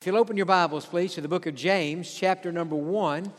[0.00, 3.30] If you'll open your Bibles, please, to the book of James, chapter number one.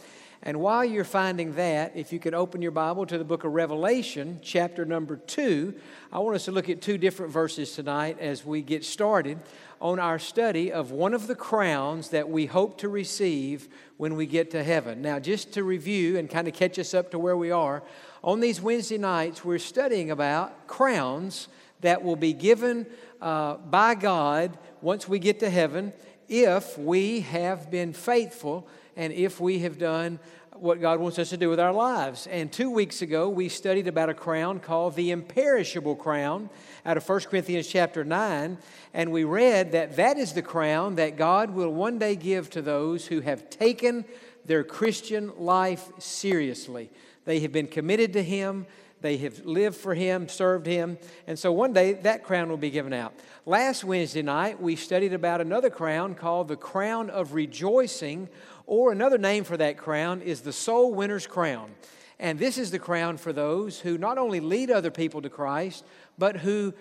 [0.43, 3.53] And while you're finding that, if you could open your Bible to the book of
[3.53, 5.73] Revelation, chapter number two,
[6.13, 9.39] I want us to look at two different verses tonight as we get started
[9.81, 13.67] on our study of one of the crowns that we hope to receive
[13.97, 15.01] when we get to heaven.
[15.01, 17.81] Now, just to review and kind of catch us up to where we are,
[18.23, 21.47] on these Wednesday nights, we're studying about crowns
[21.79, 22.85] that will be given
[23.19, 25.91] uh, by God once we get to heaven
[26.31, 28.65] if we have been faithful
[28.95, 30.17] and if we have done
[30.55, 32.25] what God wants us to do with our lives.
[32.25, 36.49] And two weeks ago, we studied about a crown called the imperishable crown
[36.85, 38.57] out of 1 Corinthians chapter 9.
[38.93, 42.61] And we read that that is the crown that God will one day give to
[42.61, 44.05] those who have taken
[44.45, 46.89] their Christian life seriously.
[47.25, 48.67] They have been committed to Him,
[49.01, 50.97] they have lived for Him, served Him,
[51.27, 53.13] and so one day that crown will be given out.
[53.45, 58.29] Last Wednesday night, we studied about another crown called the crown of rejoicing,
[58.65, 61.71] or another name for that crown is the soul winner's crown.
[62.19, 65.83] And this is the crown for those who not only lead other people to Christ,
[66.19, 66.73] but who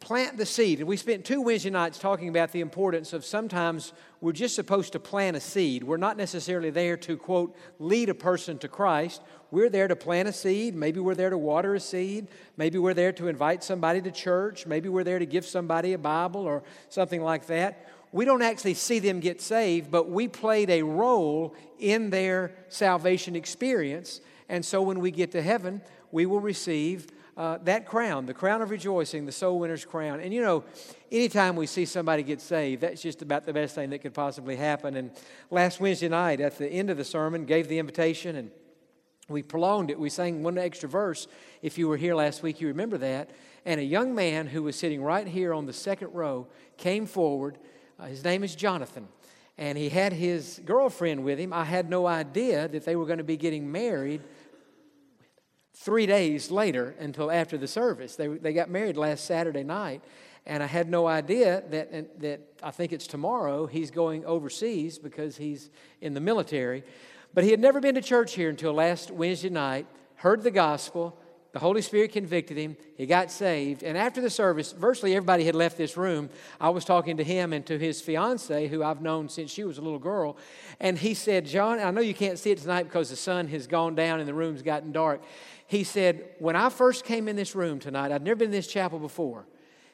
[0.00, 0.78] plant the seed.
[0.80, 4.92] And we spent two Wednesday nights talking about the importance of sometimes we're just supposed
[4.92, 5.84] to plant a seed.
[5.84, 9.22] We're not necessarily there to, quote, lead a person to Christ.
[9.50, 10.74] We're there to plant a seed.
[10.74, 12.28] Maybe we're there to water a seed.
[12.56, 14.66] Maybe we're there to invite somebody to church.
[14.66, 17.86] Maybe we're there to give somebody a Bible or something like that.
[18.10, 23.36] We don't actually see them get saved, but we played a role in their salvation
[23.36, 24.20] experience.
[24.48, 27.06] And so when we get to heaven, we will receive
[27.38, 30.18] uh, that crown, the crown of rejoicing, the soul winner's crown.
[30.18, 30.64] And you know,
[31.12, 34.56] anytime we see somebody get saved, that's just about the best thing that could possibly
[34.56, 34.96] happen.
[34.96, 35.12] And
[35.48, 38.50] last Wednesday night, at the end of the sermon, gave the invitation and
[39.28, 40.00] we prolonged it.
[40.00, 41.28] We sang one extra verse.
[41.62, 43.30] If you were here last week, you remember that.
[43.64, 47.58] And a young man who was sitting right here on the second row came forward.
[48.00, 49.06] Uh, his name is Jonathan.
[49.56, 51.52] And he had his girlfriend with him.
[51.52, 54.22] I had no idea that they were going to be getting married
[55.80, 58.16] three days later until after the service.
[58.16, 60.02] They, they got married last Saturday night,
[60.44, 65.36] and I had no idea that, that I think it's tomorrow he's going overseas because
[65.36, 66.82] he's in the military.
[67.32, 69.86] But he had never been to church here until last Wednesday night,
[70.16, 71.16] heard the gospel,
[71.52, 72.76] the Holy Spirit convicted him.
[72.96, 73.82] He got saved.
[73.82, 76.28] And after the service, virtually everybody had left this room.
[76.60, 79.78] I was talking to him and to his fiancee, who I've known since she was
[79.78, 80.36] a little girl.
[80.78, 83.66] And he said, Jon, I know you can't see it tonight because the sun has
[83.66, 85.22] gone down and the room's gotten dark.
[85.66, 88.66] He said, When I first came in this room tonight, I'd never been in this
[88.66, 89.46] chapel before.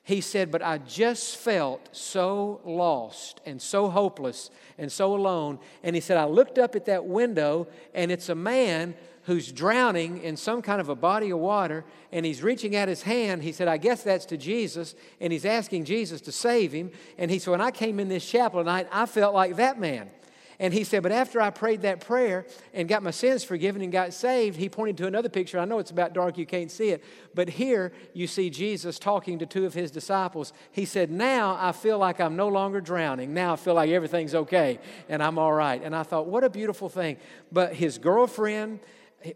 [0.03, 5.59] He said, But I just felt so lost and so hopeless and so alone.
[5.83, 8.95] And he said, I looked up at that window, and it's a man
[9.25, 13.03] who's drowning in some kind of a body of water, and he's reaching out his
[13.03, 13.43] hand.
[13.43, 16.91] He said, I guess that's to Jesus, and he's asking Jesus to save him.
[17.19, 20.11] And he said, When I came in this chapel tonight, I felt like that man.
[20.59, 23.91] And he said, But after I prayed that prayer and got my sins forgiven and
[23.91, 25.59] got saved, he pointed to another picture.
[25.59, 27.03] I know it's about dark, you can't see it,
[27.35, 30.53] but here you see Jesus talking to two of his disciples.
[30.71, 33.35] He said, Now I feel like I'm no longer drowning.
[33.35, 35.83] Now I feel like everything's okay and I'm all right.
[35.83, 37.17] And I thought, What a beautiful thing.
[37.51, 38.81] But his girlfriend,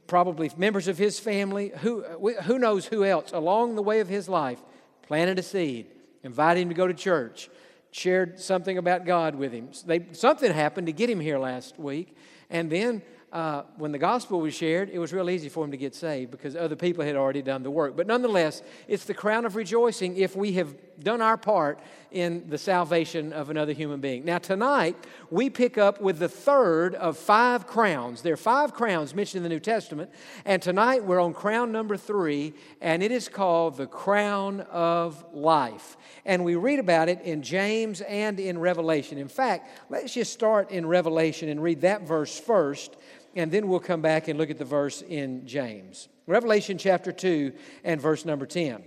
[0.07, 4.29] probably members of his family, who, who knows who else, along the way of his
[4.29, 4.61] life,
[5.03, 5.87] planted a seed,
[6.23, 7.49] invited him to go to church
[7.91, 9.71] shared something about God with him.
[9.87, 12.17] They, something happened to get him here last week,
[12.51, 15.77] and then uh, when the gospel was shared, it was real easy for him to
[15.77, 17.95] get saved because other people had already done the work.
[17.95, 21.79] But nonetheless, it's the crown of rejoicing if we have done our part
[22.11, 24.25] in the salvation of another human being.
[24.25, 24.97] Now, tonight,
[25.31, 28.23] we pick up with the third of five crowns.
[28.23, 30.11] There are five crowns mentioned in the New Testament,
[30.47, 35.99] and tonight we're on crown number three, and it is called the crown of life.
[36.25, 39.19] And we read about it in James and in Revelation.
[39.19, 42.97] In fact, let's just start in Revelation and read that verse first
[43.39, 46.09] and then we'll come back and look at the verse in James.
[46.27, 47.53] Revelation chapter 2
[47.85, 48.83] and verse number 10.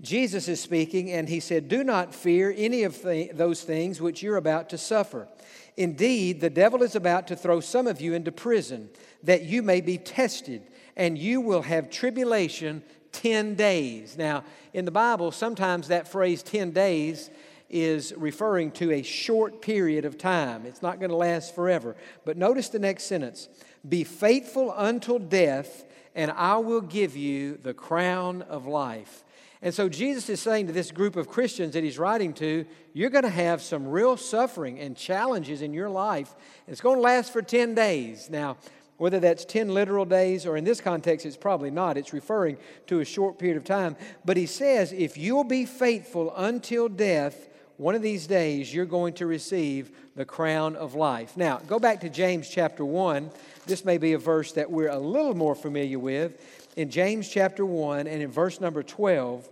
[0.00, 4.22] Jesus is speaking, and he said, Do not fear any of th- those things which
[4.22, 5.28] you're about to suffer.
[5.76, 8.88] Indeed, the devil is about to throw some of you into prison,
[9.22, 10.62] that you may be tested,
[10.96, 12.82] and you will have tribulation
[13.12, 14.16] 10 days.
[14.16, 17.28] Now, in the Bible, sometimes that phrase 10 days
[17.70, 20.66] is referring to a short period of time.
[20.66, 21.96] It's not going to last forever.
[22.24, 23.48] But notice the next sentence
[23.88, 25.84] Be faithful until death,
[26.14, 29.24] and I will give you the crown of life.
[29.62, 32.64] And so Jesus is saying to this group of Christians that he's writing to,
[32.94, 36.34] you're going to have some real suffering and challenges in your life.
[36.66, 38.30] It's going to last for 10 days.
[38.30, 38.56] Now,
[38.96, 41.98] whether that's 10 literal days or in this context, it's probably not.
[41.98, 42.56] It's referring
[42.86, 43.96] to a short period of time.
[44.24, 47.48] But he says, if you'll be faithful until death,
[47.80, 51.34] one of these days you're going to receive the crown of life.
[51.34, 53.30] Now, go back to James chapter 1.
[53.64, 56.38] This may be a verse that we're a little more familiar with.
[56.76, 59.48] In James chapter 1 and in verse number 12,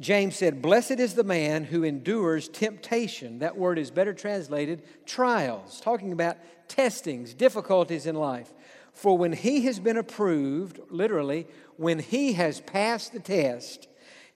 [0.00, 3.38] James said, Blessed is the man who endures temptation.
[3.38, 8.52] That word is better translated trials, talking about testings, difficulties in life.
[8.94, 11.46] For when he has been approved, literally,
[11.76, 13.86] when he has passed the test,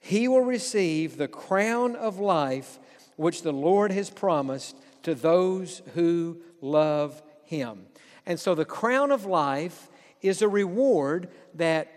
[0.05, 2.77] he will receive the crown of life
[3.15, 7.87] which the Lord has promised to those who love him.
[8.23, 9.89] And so the crown of life
[10.21, 11.91] is a reward that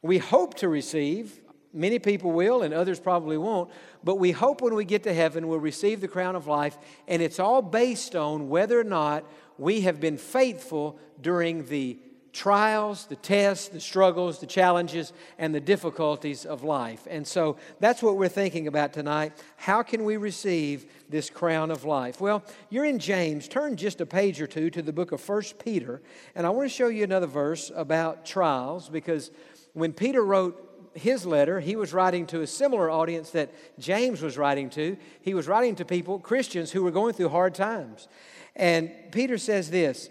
[0.00, 1.38] we hope to receive
[1.74, 3.70] Many people will, and others probably won't.
[4.04, 6.76] But we hope when we get to heaven, we'll receive the crown of life.
[7.08, 9.24] And it's all based on whether or not
[9.56, 11.98] we have been faithful during the
[12.32, 17.06] trials, the tests, the struggles, the challenges, and the difficulties of life.
[17.10, 19.32] And so that's what we're thinking about tonight.
[19.56, 22.20] How can we receive this crown of life?
[22.20, 23.48] Well, you're in James.
[23.48, 26.00] Turn just a page or two to the book of First Peter.
[26.34, 29.30] And I want to show you another verse about trials because
[29.74, 34.38] when Peter wrote his letter, he was writing to a similar audience that James was
[34.38, 34.96] writing to.
[35.20, 38.08] He was writing to people, Christians, who were going through hard times.
[38.56, 40.08] And Peter says this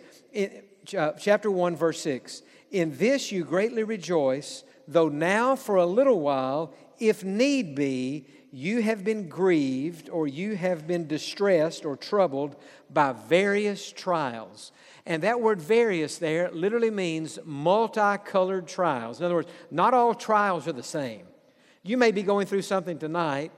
[0.98, 2.42] Uh, chapter 1, verse 6
[2.72, 8.81] In this you greatly rejoice, though now for a little while, if need be, you
[8.81, 12.56] have been grieved or you have been distressed or troubled
[12.89, 14.72] by various trials
[15.06, 19.19] and that word various there literally means multicolored trials.
[19.19, 21.25] In other words, not all trials are the same.
[21.84, 23.51] You may be going through something tonight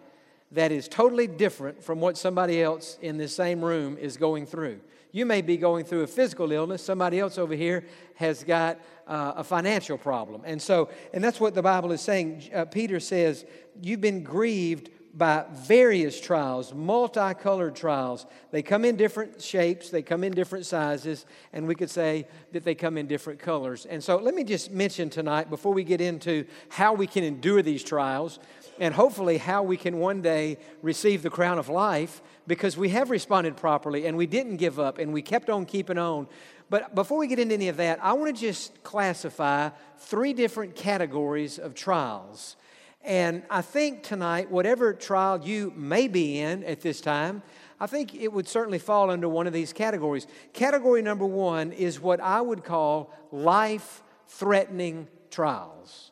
[0.52, 4.80] that is totally different from what somebody else in this same room is going through.
[5.16, 6.84] You may be going through a physical illness.
[6.84, 10.42] Somebody else over here has got uh, a financial problem.
[10.44, 12.50] And so, and that's what the Bible is saying.
[12.52, 13.46] Uh, Peter says,
[13.80, 18.26] You've been grieved by various trials, multicolored trials.
[18.50, 22.64] They come in different shapes, they come in different sizes, and we could say that
[22.64, 23.86] they come in different colors.
[23.86, 27.62] And so let me just mention tonight, before we get into how we can endure
[27.62, 28.40] these trials,
[28.80, 33.10] and hopefully how we can one day receive the crown of life, because we have
[33.10, 36.28] responded properly and we didn't give up and we kept on keeping on.
[36.70, 40.76] But before we get into any of that, I want to just classify three different
[40.76, 42.56] categories of trials.
[43.04, 47.44] And I think tonight, whatever trial you may be in at this time,
[47.80, 50.26] I think it would certainly fall under one of these categories.
[50.54, 56.12] Category number one is what I would call life threatening trials.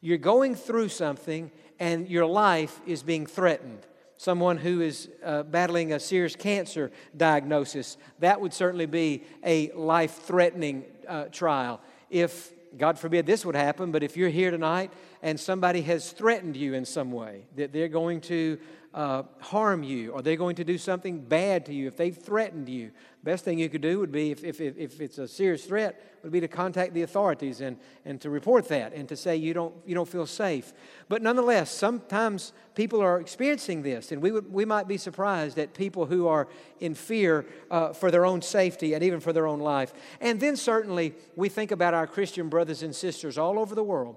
[0.00, 3.86] You're going through something and your life is being threatened.
[4.22, 10.22] Someone who is uh, battling a serious cancer diagnosis, that would certainly be a life
[10.22, 11.80] threatening uh, trial.
[12.08, 14.92] If God forbid this would happen, but if you're here tonight
[15.22, 18.60] and somebody has threatened you in some way, that they're going to
[18.94, 22.68] uh, harm you Are they're going to do something bad to you, if they've threatened
[22.68, 22.90] you,
[23.22, 26.32] best thing you could do would be, if, if, if it's a serious threat, would
[26.32, 29.74] be to contact the authorities and, and to report that and to say you don't,
[29.86, 30.72] you don't feel safe.
[31.08, 35.72] But nonetheless, sometimes people are experiencing this, and we, would, we might be surprised at
[35.72, 36.48] people who are
[36.80, 39.94] in fear uh, for their own safety and even for their own life.
[40.20, 44.16] And then certainly we think about our Christian brothers and sisters all over the world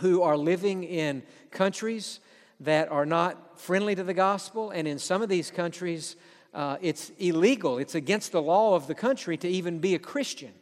[0.00, 2.20] who are living in countries
[2.60, 6.16] that are not friendly to the gospel, and in some of these countries,
[6.54, 7.78] uh, it's illegal.
[7.78, 10.52] It's against the law of the country to even be a Christian.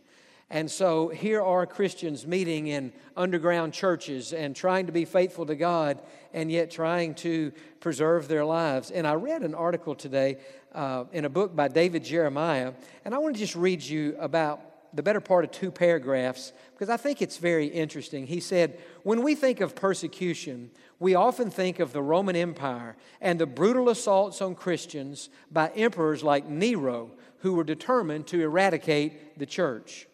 [0.51, 5.57] And so here are Christians meeting in underground churches and trying to be faithful to
[5.57, 6.03] God
[6.33, 8.91] and yet trying to preserve their lives.
[8.91, 10.39] And I read an article today
[10.75, 12.73] uh, in a book by David Jeremiah,
[13.05, 14.61] and I want to just read you about
[14.95, 18.27] the better part of two paragraphs because I think it's very interesting.
[18.27, 23.39] He said, When we think of persecution, we often think of the Roman Empire and
[23.39, 29.47] the brutal assaults on Christians by emperors like Nero, who were determined to eradicate the
[29.47, 30.07] church.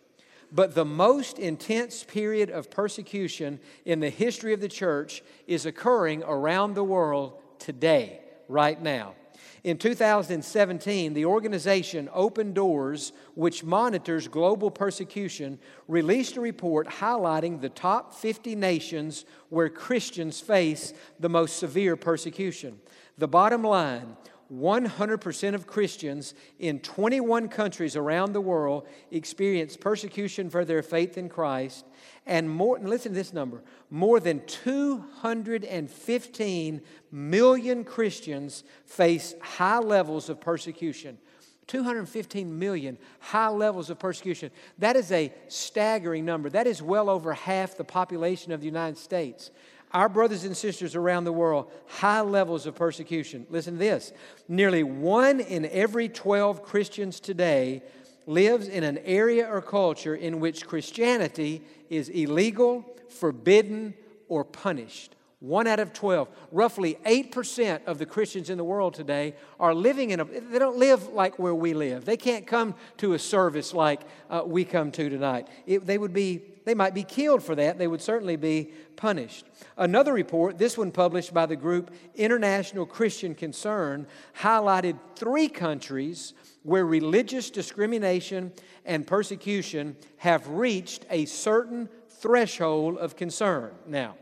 [0.53, 6.25] But the most intense period of persecution in the history of the church is occurring
[6.25, 9.15] around the world today, right now.
[9.63, 17.69] In 2017, the organization Open Doors, which monitors global persecution, released a report highlighting the
[17.69, 22.81] top 50 nations where Christians face the most severe persecution.
[23.19, 24.17] The bottom line
[24.53, 31.29] 100% of Christians in 21 countries around the world experience persecution for their faith in
[31.29, 31.87] Christ.
[32.27, 36.81] And more, listen to this number more than 215
[37.11, 41.19] million Christians face high levels of persecution.
[41.67, 44.51] 215 million high levels of persecution.
[44.79, 46.51] That is a staggering number.
[46.51, 49.53] That is well over half the population of the United States.
[49.93, 53.47] Our brothers and sisters around the world, high levels of persecution.
[53.51, 54.13] Listen to this
[54.49, 57.83] nearly one in every 12 Christians today
[58.27, 63.95] lives in an area or culture in which Christianity is illegal, forbidden,
[64.29, 65.17] or punished.
[65.41, 66.29] One out of 12.
[66.53, 70.77] Roughly 8% of the Christians in the world today are living in a, they don't
[70.77, 72.05] live like where we live.
[72.05, 75.49] They can't come to a service like uh, we come to tonight.
[75.67, 77.79] It, they would be, they might be killed for that.
[77.79, 79.45] They would certainly be punished.
[79.77, 84.07] Another report, this one published by the group International Christian Concern,
[84.39, 88.53] highlighted three countries where religious discrimination
[88.85, 93.73] and persecution have reached a certain threshold of concern.
[93.85, 94.15] Now,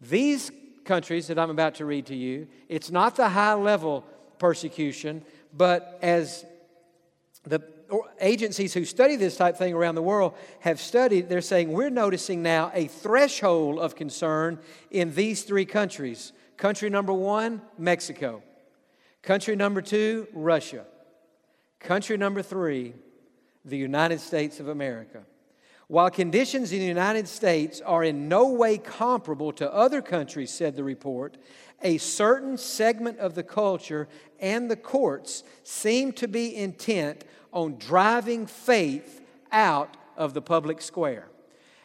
[0.00, 0.50] these
[0.84, 4.04] countries that I'm about to read to you, it's not the high level
[4.40, 5.24] persecution,
[5.56, 6.44] but as
[7.44, 7.60] the
[8.20, 12.42] agencies who study this type thing around the world have studied, they're saying we're noticing
[12.42, 14.58] now a threshold of concern
[14.90, 16.32] in these three countries.
[16.56, 18.42] Country number one, Mexico.
[19.22, 20.84] Country number two, Russia.
[21.80, 22.94] Country number three,
[23.64, 25.22] the United States of America.
[25.86, 30.76] While conditions in the United States are in no way comparable to other countries, said
[30.76, 31.38] the report,
[31.82, 34.06] a certain segment of the culture
[34.38, 39.20] and the courts seem to be intent on driving faith
[39.52, 41.28] out of the public square.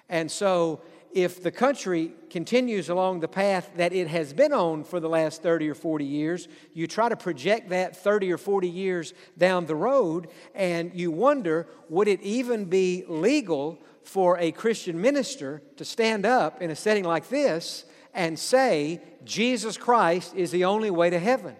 [0.09, 0.81] And so,
[1.13, 5.43] if the country continues along the path that it has been on for the last
[5.43, 9.75] 30 or 40 years, you try to project that 30 or 40 years down the
[9.75, 16.25] road, and you wonder would it even be legal for a Christian minister to stand
[16.25, 21.19] up in a setting like this and say, Jesus Christ is the only way to
[21.19, 21.55] heaven?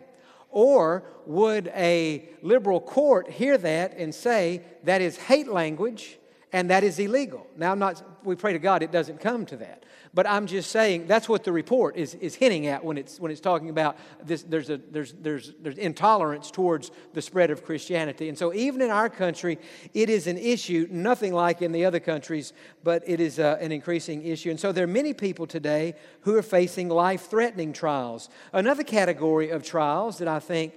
[0.53, 6.19] Or would a liberal court hear that and say, that is hate language
[6.51, 7.47] and that is illegal?
[7.57, 9.83] Now, I'm not, we pray to God it doesn't come to that.
[10.13, 13.31] But I'm just saying that's what the report is, is hinting at when it's, when
[13.31, 14.43] it's talking about this.
[14.43, 18.29] There's, a, there's, there's, there's intolerance towards the spread of Christianity.
[18.29, 19.57] And so, even in our country,
[19.93, 22.53] it is an issue, nothing like in the other countries,
[22.83, 24.51] but it is uh, an increasing issue.
[24.51, 28.29] And so, there are many people today who are facing life threatening trials.
[28.51, 30.73] Another category of trials that I think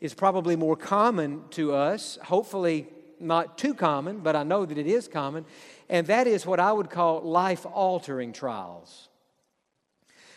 [0.00, 2.88] is probably more common to us, hopefully
[3.20, 5.44] not too common, but I know that it is common,
[5.88, 9.08] and that is what I would call life altering trials.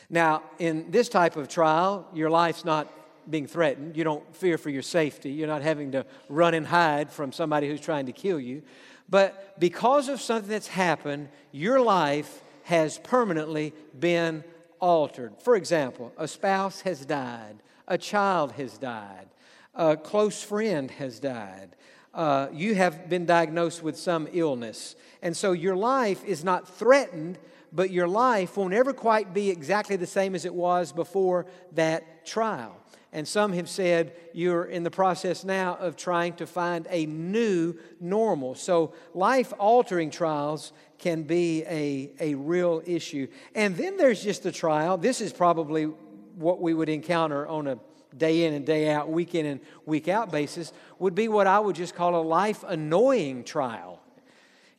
[0.09, 2.91] Now, in this type of trial, your life's not
[3.29, 3.95] being threatened.
[3.95, 5.31] You don't fear for your safety.
[5.31, 8.63] You're not having to run and hide from somebody who's trying to kill you.
[9.09, 14.43] But because of something that's happened, your life has permanently been
[14.79, 15.33] altered.
[15.41, 17.55] For example, a spouse has died,
[17.87, 19.29] a child has died,
[19.73, 21.75] a close friend has died,
[22.13, 24.95] uh, you have been diagnosed with some illness.
[25.21, 27.39] And so your life is not threatened,
[27.71, 32.25] but your life won't ever quite be exactly the same as it was before that
[32.25, 32.77] trial.
[33.11, 37.75] And some have said you're in the process now of trying to find a new
[37.99, 38.55] normal.
[38.55, 43.27] So, life altering trials can be a, a real issue.
[43.53, 44.97] And then there's just the trial.
[44.97, 47.77] This is probably what we would encounter on a
[48.17, 51.59] day in and day out, week in and week out basis, would be what I
[51.59, 53.99] would just call a life annoying trial.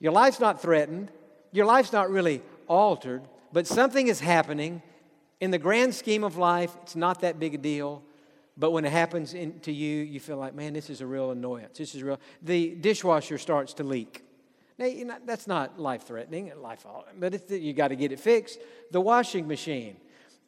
[0.01, 1.11] Your life's not threatened,
[1.53, 3.23] your life's not really altered,
[3.53, 4.83] but something is happening.
[5.41, 8.03] In the grand scheme of life, it's not that big a deal.
[8.57, 11.33] But when it happens in, to you, you feel like, man, this is a real
[11.33, 11.79] annoyance.
[11.79, 12.21] This is real.
[12.43, 14.23] The dishwasher starts to leak.
[14.79, 16.87] Now, you know, that's not life threatening, life,
[17.19, 18.61] but you got to get it fixed.
[18.91, 19.97] The washing machine.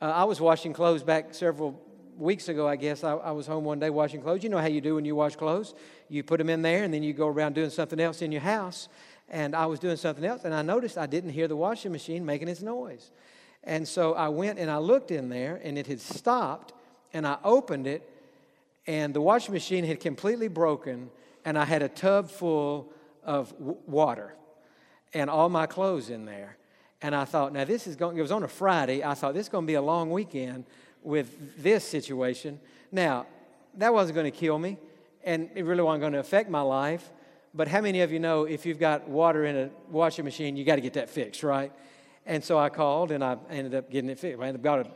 [0.00, 1.80] Uh, I was washing clothes back several
[2.16, 4.42] weeks ago, I guess, I, I, was home one day washing clothes.
[4.42, 5.74] You know how you do when you wash clothes.
[6.08, 8.40] You put them in there, and then you go around doing something else in your
[8.40, 8.88] house.
[9.28, 12.24] And I was doing something else, and I noticed I didn't hear the washing machine
[12.24, 13.10] making its noise.
[13.64, 16.72] And so I went and I looked in there, and it had stopped,
[17.12, 18.08] and I opened it,
[18.86, 21.10] and the washing machine had completely broken,
[21.44, 22.92] and I had a tub full
[23.24, 24.34] of w- water
[25.12, 26.56] and all my clothes in there.
[27.02, 29.02] And I thought, now this is going, it was on a Friday.
[29.02, 30.64] I thought this is going to be a long weekend
[31.06, 32.58] with this situation.
[32.90, 33.26] Now,
[33.76, 34.76] that wasn't going to kill me,
[35.24, 37.12] and it really wasn't going to affect my life.
[37.54, 40.64] But how many of you know if you've got water in a washing machine, you
[40.64, 41.72] got to get that fixed, right?
[42.26, 44.42] And so I called, and I ended up getting it fixed.
[44.42, 44.46] I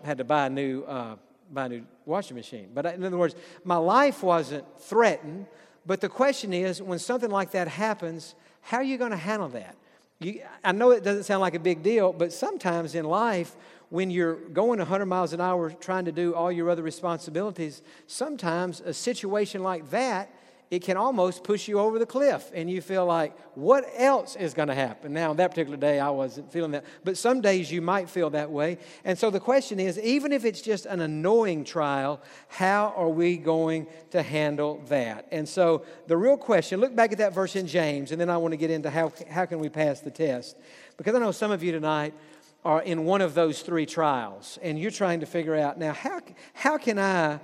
[0.02, 1.14] had to buy a new, uh,
[1.52, 2.70] buy a new washing machine.
[2.74, 5.46] But in other words, my life wasn't threatened.
[5.86, 9.48] But the question is, when something like that happens, how are you going to handle
[9.50, 9.76] that?
[10.18, 13.56] You, I know it doesn't sound like a big deal, but sometimes in life,
[13.90, 18.80] when you're going 100 miles an hour trying to do all your other responsibilities, sometimes
[18.80, 20.32] a situation like that
[20.70, 24.54] it can almost push you over the cliff and you feel like, what else is
[24.54, 25.12] going to happen?
[25.12, 28.50] Now, that particular day, I wasn't feeling that, but some days you might feel that
[28.50, 28.78] way.
[29.04, 33.36] And so the question is even if it's just an annoying trial, how are we
[33.36, 35.26] going to handle that?
[35.32, 38.36] And so the real question look back at that verse in James, and then I
[38.36, 40.56] want to get into how, how can we pass the test.
[40.96, 42.14] Because I know some of you tonight
[42.64, 46.20] are in one of those three trials, and you're trying to figure out now, how,
[46.52, 47.40] how can I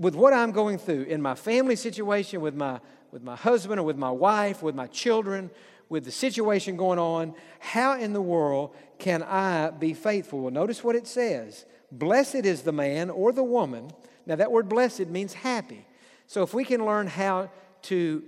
[0.00, 2.80] with what I'm going through in my family situation, with my,
[3.12, 5.50] with my husband or with my wife, with my children,
[5.90, 10.40] with the situation going on, how in the world can I be faithful?
[10.40, 13.90] Well, notice what it says Blessed is the man or the woman.
[14.24, 15.84] Now, that word blessed means happy.
[16.26, 17.50] So, if we can learn how
[17.82, 18.22] to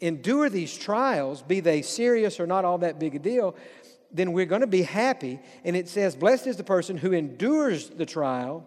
[0.00, 3.54] endure these trials, be they serious or not all that big a deal,
[4.12, 5.40] then we're going to be happy.
[5.64, 8.66] And it says, Blessed is the person who endures the trial,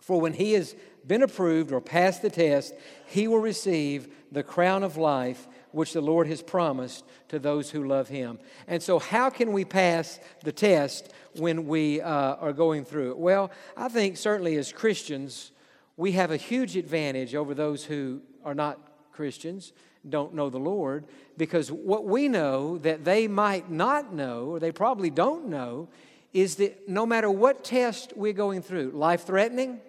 [0.00, 0.74] for when he has
[1.06, 2.74] been approved or passed the test,
[3.06, 7.86] he will receive the crown of life which the Lord has promised to those who
[7.86, 8.38] love him.
[8.68, 13.18] And so, how can we pass the test when we uh, are going through it?
[13.18, 15.50] Well, I think certainly as Christians,
[15.96, 18.78] we have a huge advantage over those who are not
[19.12, 19.72] Christians,
[20.08, 21.04] don't know the Lord,
[21.36, 25.88] because what we know that they might not know, or they probably don't know,
[26.32, 29.80] is that no matter what test we're going through, life threatening,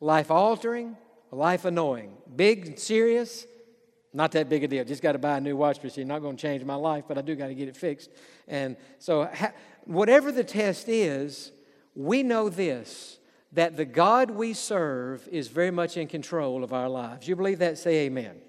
[0.00, 0.96] life altering,
[1.30, 2.12] life annoying.
[2.34, 3.46] Big, serious,
[4.12, 4.84] not that big a deal.
[4.84, 6.06] Just got to buy a new wash machine.
[6.06, 8.10] Not going to change my life, but I do got to get it fixed.
[8.46, 9.52] And so, ha-
[9.84, 11.52] whatever the test is,
[11.94, 13.18] we know this
[13.52, 17.28] that the God we serve is very much in control of our lives.
[17.28, 17.78] You believe that?
[17.78, 18.40] Say amen.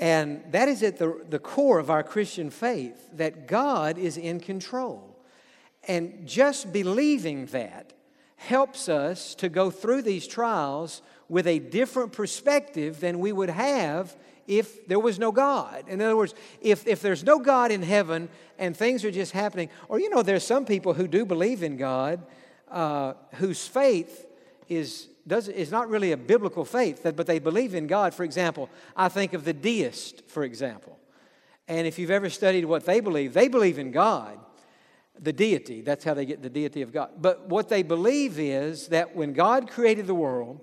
[0.00, 4.40] And that is at the, the core of our Christian faith that God is in
[4.40, 5.16] control.
[5.86, 7.92] And just believing that
[8.36, 14.16] helps us to go through these trials with a different perspective than we would have
[14.46, 15.84] if there was no God.
[15.88, 19.70] In other words, if, if there's no God in heaven and things are just happening,
[19.88, 22.26] or you know, there's some people who do believe in God
[22.70, 24.26] uh, whose faith
[24.68, 28.14] is, does, is not really a biblical faith, but they believe in God.
[28.14, 30.98] For example, I think of the deist, for example.
[31.66, 34.38] And if you've ever studied what they believe, they believe in God
[35.18, 35.80] the deity.
[35.80, 37.10] That's how they get the deity of God.
[37.20, 40.60] But what they believe is that when God created the world,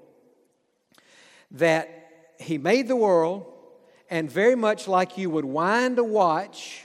[1.52, 3.46] that He made the world,
[4.10, 6.84] and very much like you would wind a watch,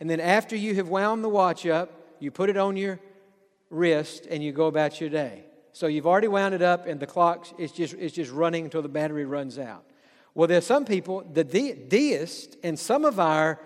[0.00, 3.00] and then after you have wound the watch up, you put it on your
[3.70, 5.44] wrist and you go about your day.
[5.78, 8.82] So you've already wound it up, and the clock is just, is just running until
[8.82, 9.84] the battery runs out.
[10.34, 13.60] Well, there's some people, the de- deists, and some of our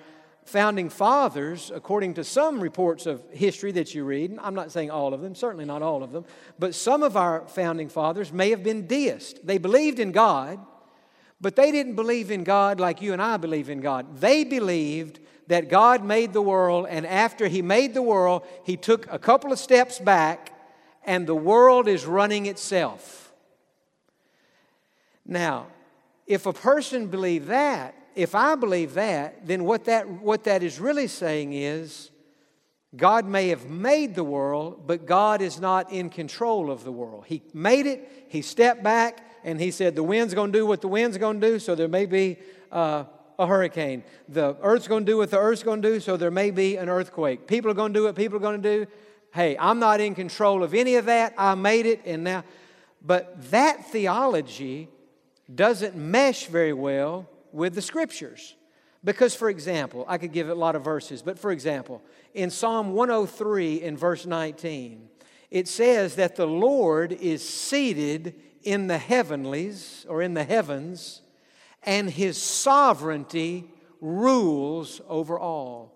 [0.45, 5.15] founding fathers, according to some reports of history that you read, I'm not saying all
[5.15, 6.27] of them, certainly not all of them,
[6.59, 9.41] but some of our founding fathers may have been deists.
[9.43, 10.59] They believed in God,
[11.41, 14.19] but they didn't believe in God like you and I believe in God.
[14.19, 19.11] They believed that God made the world, and after He made the world, He took
[19.11, 20.52] a couple of steps back,
[21.05, 23.33] and the world is running itself.
[25.27, 25.67] Now,
[26.27, 30.79] if a person believed that, if I believe that, then what that, what that is
[30.79, 32.11] really saying is
[32.95, 37.25] God may have made the world, but God is not in control of the world.
[37.27, 40.83] He made it, He stepped back, and He said, The wind's going to do what
[40.83, 42.37] the wind's going to do, so there may be
[42.71, 43.05] uh,
[43.39, 44.05] a hurricane.
[44.29, 46.77] The earth's going to do what the earth's going to do, so there may be
[46.77, 47.47] an earthquake.
[47.47, 48.91] People are going to do what people are going to do.
[49.33, 51.35] Hey, I'm not in control of any of that.
[51.39, 52.45] I made it, and now.
[53.01, 54.89] But that theology
[55.53, 58.55] doesn't mesh very well with the scriptures.
[59.05, 62.03] Because, for example, I could give a lot of verses, but for example,
[62.35, 65.09] in Psalm 103 in verse 19,
[65.51, 71.23] it says that the Lord is seated in the heavenlies or in the heavens,
[71.83, 75.92] and his sovereignty rules over all.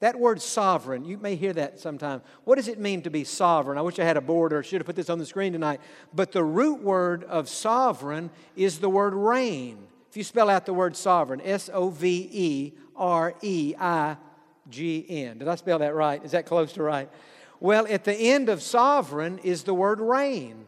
[0.00, 2.22] That word sovereign, you may hear that sometime.
[2.44, 3.76] What does it mean to be sovereign?
[3.76, 5.80] I wish I had a board or should have put this on the screen tonight.
[6.14, 9.86] But the root word of sovereign is the word reign.
[10.08, 14.16] If you spell out the word sovereign, S O V E R E I
[14.70, 15.38] G N.
[15.38, 16.24] Did I spell that right?
[16.24, 17.10] Is that close to right?
[17.60, 20.66] Well, at the end of sovereign is the word reign.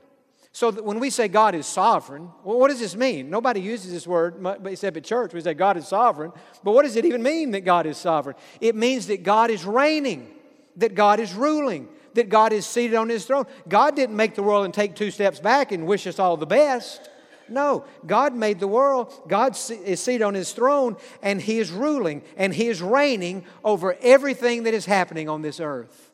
[0.54, 3.30] So when we say God is sovereign, well, what does this mean?
[3.30, 5.32] Nobody uses this word except at church.
[5.32, 6.30] We say God is sovereign.
[6.62, 8.36] But what does it even mean that God is sovereign?
[8.60, 10.30] It means that God is reigning,
[10.76, 13.46] that God is ruling, that God is seated on his throne.
[13.66, 16.46] God didn't make the world and take two steps back and wish us all the
[16.46, 17.08] best.
[17.48, 19.12] No, God made the world.
[19.28, 23.96] God is seated on his throne, and he is ruling and he is reigning over
[24.00, 26.10] everything that is happening on this earth.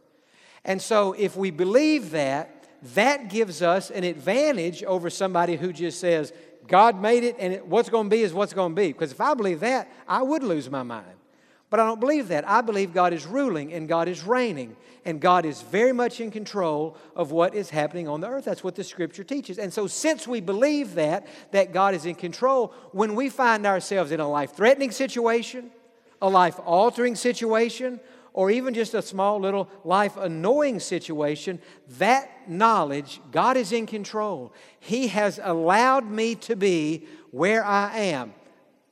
[0.64, 2.58] And so, if we believe that,
[2.95, 6.33] that gives us an advantage over somebody who just says,
[6.67, 8.88] God made it and what's going to be is what's going to be.
[8.88, 11.07] Because if I believe that, I would lose my mind.
[11.71, 12.49] But I don't believe that.
[12.49, 16.31] I believe God is ruling and God is reigning and God is very much in
[16.31, 18.45] control of what is happening on the earth.
[18.45, 19.59] That's what the scripture teaches.
[19.59, 24.12] And so, since we believe that, that God is in control, when we find ourselves
[24.12, 25.71] in a life threatening situation,
[26.21, 28.01] a life altering situation,
[28.38, 31.61] or even just a small little life annoying situation,
[31.98, 34.53] that knowledge, God is in control.
[34.79, 38.33] He has allowed me to be where I am.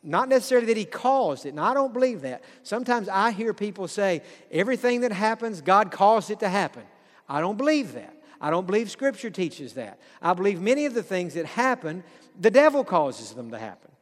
[0.02, 1.50] Not necessarily that He caused it.
[1.50, 2.42] And I don't believe that.
[2.64, 6.82] Sometimes I hear people say, everything that happens, God caused it to happen.
[7.28, 8.20] I don't believe that.
[8.40, 10.00] I don't believe Scripture teaches that.
[10.20, 12.02] I believe many of the things that happen,
[12.36, 13.92] the devil causes them to happen.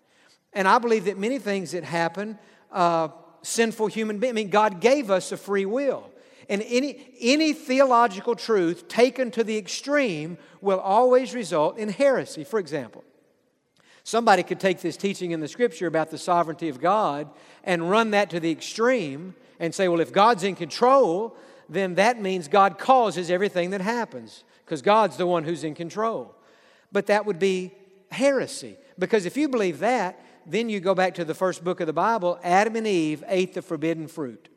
[0.54, 2.38] And I believe that many things that happen,
[2.72, 3.09] uh,
[3.44, 4.33] sinful human being.
[4.33, 6.11] I mean, God gave us a free will.
[6.48, 12.44] And any, any theological truth taken to the extreme will always result in heresy.
[12.44, 13.04] For example,
[14.02, 17.30] somebody could take this teaching in the scripture about the sovereignty of God
[17.62, 21.37] and run that to the extreme and say, well, if God's in control,
[21.68, 26.35] then that means God causes everything that happens because God's the one who's in control.
[26.92, 27.72] But that would be
[28.11, 31.87] heresy because if you believe that, then you go back to the first book of
[31.87, 34.48] the Bible Adam and Eve ate the forbidden fruit.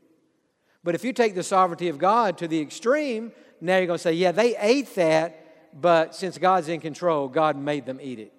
[0.84, 4.04] But if you take the sovereignty of God to the extreme, now you're going to
[4.04, 8.34] say, yeah, they ate that, but since God's in control, God made them eat it.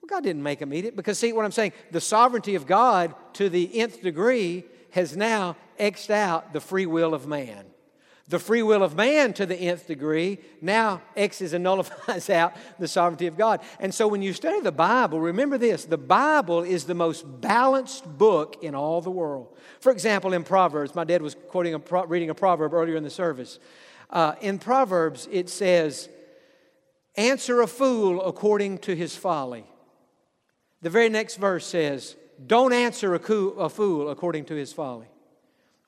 [0.00, 1.72] Well, God didn't make them eat it because, see what I'm saying?
[1.90, 7.14] The sovereignty of God to the nth degree has now X'd out the free will
[7.14, 7.64] of man
[8.28, 12.88] the free will of man to the nth degree now X's and nullifies out the
[12.88, 13.60] sovereignty of God.
[13.78, 18.04] And so when you study the Bible, remember this the Bible is the most balanced
[18.18, 19.56] book in all the world.
[19.80, 23.04] For example, in Proverbs, my dad was quoting a pro- reading a proverb earlier in
[23.04, 23.58] the service.
[24.10, 26.08] Uh, in Proverbs, it says,
[27.16, 29.64] Answer a fool according to his folly.
[30.82, 35.06] The very next verse says, Don't answer a, co- a fool according to his folly.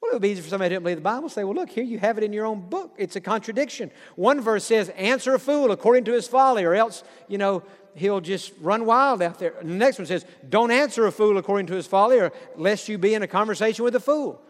[0.01, 1.85] Well, it would be easy for somebody to believe the Bible say, well, look, here
[1.85, 2.95] you have it in your own book.
[2.99, 3.91] It's a contradiction.
[4.15, 8.21] One verse says, answer a fool according to his folly, or else, you know, he'll
[8.21, 9.55] just run wild out there.
[9.59, 12.89] And the next one says, don't answer a fool according to his folly, or lest
[12.89, 14.41] you be in a conversation with a fool.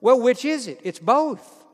[0.00, 0.78] Well, which is it?
[0.84, 1.64] It's both.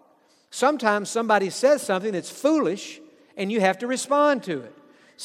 [0.50, 3.00] Sometimes somebody says something that's foolish,
[3.36, 4.74] and you have to respond to it.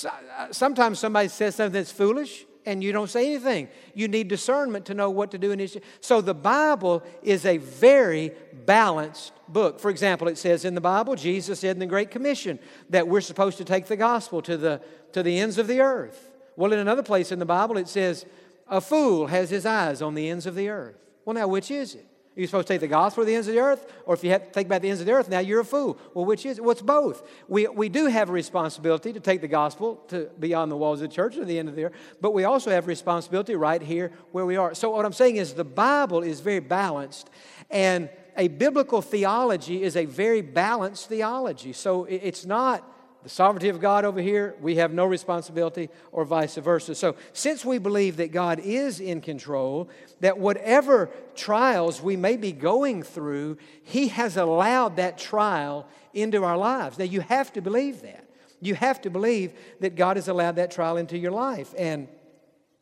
[0.04, 3.68] Uh, sometimes somebody says something that's foolish, and you don't say anything.
[3.96, 5.78] You need discernment to know what to do in each.
[6.02, 8.32] So the Bible is a very
[8.66, 9.80] balanced book.
[9.80, 12.60] For example, it says in the Bible, Jesus said in the Great Commission
[12.92, 14.82] that we're supposed to take the gospel to the,
[15.14, 16.32] to the ends of the earth.
[16.56, 18.26] Well, in another place in the Bible, it says,
[18.68, 20.98] a fool has his eyes on the ends of the earth.
[21.26, 22.06] Well, now, which is it?
[22.38, 23.92] Are you supposed to take the gospel to the ends of the earth?
[24.06, 25.66] Or if you have to take about the ends of the earth, now you're a
[25.66, 25.98] fool.
[26.14, 26.64] Well, which is it?
[26.64, 27.28] Well, both.
[27.48, 31.10] We, we do have a responsibility to take the gospel to beyond the walls of
[31.10, 34.12] the church to the end of the earth, but we also have responsibility right here
[34.32, 34.74] where we are.
[34.74, 37.30] So, what I'm saying is the Bible is very balanced,
[37.70, 41.74] and a biblical theology is a very balanced theology.
[41.74, 42.90] So, it's not
[43.24, 46.96] the sovereignty of God over here, we have no responsibility, or vice versa.
[46.96, 49.90] So, since we believe that God is in control,
[50.22, 56.58] that whatever trials we may be going through, He has allowed that trial into our
[56.58, 56.98] lives.
[56.98, 58.26] Now, you have to believe that.
[58.62, 61.74] You have to believe that God has allowed that trial into your life.
[61.78, 62.08] And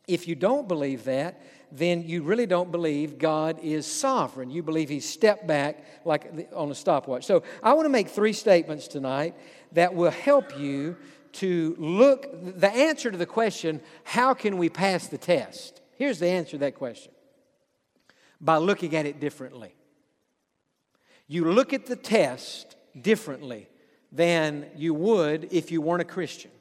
[0.07, 1.41] if you don't believe that,
[1.71, 4.49] then you really don't believe God is sovereign.
[4.49, 7.25] You believe He's stepped back like on a stopwatch.
[7.25, 9.35] So I want to make three statements tonight
[9.73, 10.95] that will help you
[11.33, 15.81] to look, the answer to the question, how can we pass the test?
[15.97, 17.11] Here's the answer to that question
[18.39, 19.73] by looking at it differently.
[21.27, 23.67] You look at the test differently
[24.11, 26.51] than you would if you weren't a Christian.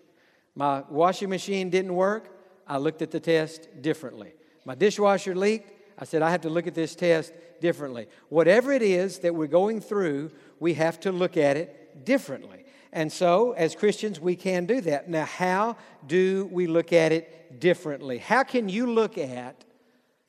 [0.54, 2.35] My washing machine didn't work,
[2.66, 4.34] I looked at the test differently.
[4.64, 8.08] My dishwasher leaked, I said, I have to look at this test differently.
[8.28, 12.64] Whatever it is that we're going through, we have to look at it differently.
[12.92, 15.08] And so, as Christians, we can do that.
[15.08, 15.76] Now, how
[16.06, 18.18] do we look at it differently?
[18.18, 19.64] How can you look at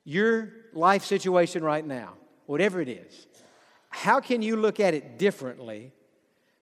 [0.04, 2.14] your life situation right now,
[2.46, 3.28] whatever it is?
[3.90, 5.94] How can you look at it differently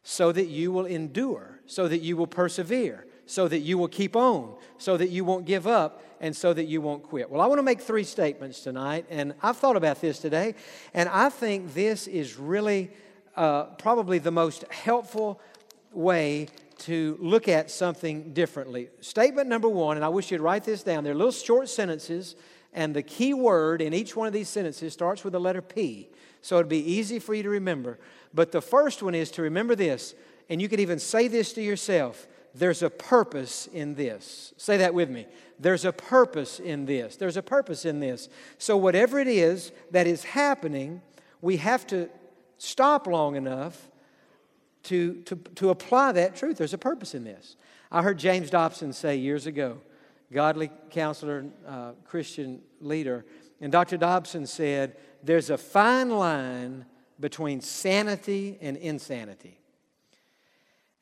[0.04, 4.16] so that you will endure, so that you will persevere, so that you will keep
[4.16, 7.30] on, so that you won't give up, and so that you won't quit?
[7.30, 10.56] Well, I want to make three statements tonight, and I've thought about this today,
[10.94, 12.92] and I think this is really
[13.36, 15.42] uh, probably the most helpful
[15.92, 18.90] way to look at something differently.
[19.02, 21.04] Statement number one, and I wish you'd write this down.
[21.04, 22.36] They're little short sentences,
[22.74, 26.10] and the key word in each one of these sentences starts with the letter P.
[26.42, 27.98] So it'd be easy for you to remember.
[28.34, 30.14] But the first one is to remember this,
[30.50, 34.54] and you could even say this to yourself there's a purpose in this.
[34.58, 35.28] Say that with me.
[35.60, 37.18] There's a purpose in this.
[37.18, 38.30] There's a purpose in this.
[38.58, 41.02] So, whatever it is that is happening,
[41.42, 42.10] we have to
[42.58, 43.90] stop long enough
[44.84, 46.58] to, to, to apply that truth.
[46.58, 47.58] There's a purpose in this.
[47.92, 49.80] I heard James Dobson say years ago,
[50.32, 53.26] godly counselor, uh, Christian leader,
[53.60, 53.98] and Dr.
[53.98, 56.86] Dobson said, There's a fine line
[57.20, 59.60] between sanity and insanity.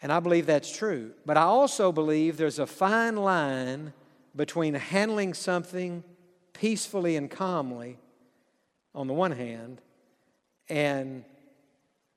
[0.04, 1.12] And I believe that's true.
[1.26, 3.94] But I also believe there's a fine line
[4.36, 6.04] between handling something
[6.52, 7.98] peacefully and calmly
[8.94, 9.82] on the one hand
[10.68, 11.24] and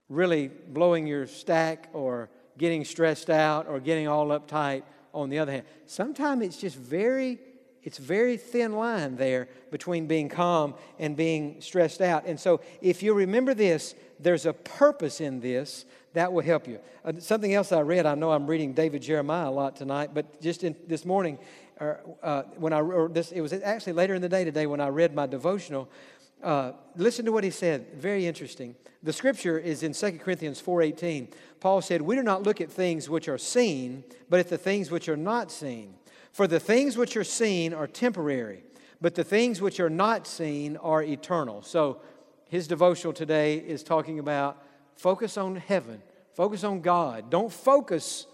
[0.08, 4.82] really blowing your stack or getting stressed out or getting all uptight
[5.14, 5.64] on the other hand.
[5.86, 7.38] Sometimes it's just very
[7.82, 12.26] it's very thin line there between being calm and being stressed out.
[12.26, 15.84] And so if you remember this, there's a purpose in this
[16.16, 16.80] that will help you.
[17.04, 20.40] Uh, something else I read, I know I'm reading David Jeremiah a lot tonight, but
[20.40, 21.38] just in, this morning,
[21.78, 24.80] or, uh, when I, or this, it was actually later in the day today when
[24.80, 25.90] I read my devotional,
[26.42, 27.88] uh, listen to what he said.
[27.96, 28.76] Very interesting.
[29.02, 31.32] The scripture is in 2 Corinthians 4.18.
[31.60, 34.90] Paul said, We do not look at things which are seen, but at the things
[34.90, 35.96] which are not seen.
[36.32, 38.62] For the things which are seen are temporary,
[39.02, 41.60] but the things which are not seen are eternal.
[41.60, 42.00] So
[42.48, 44.62] his devotional today is talking about
[44.96, 46.02] focus on heaven,
[46.34, 47.30] focus on God.
[47.30, 48.26] Don't focus